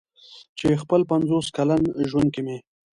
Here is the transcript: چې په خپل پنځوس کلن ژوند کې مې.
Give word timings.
چې 0.57 0.65
په 0.73 0.77
خپل 0.83 1.01
پنځوس 1.11 1.45
کلن 1.57 1.81
ژوند 2.09 2.29
کې 2.33 2.41
مې. 2.45 2.57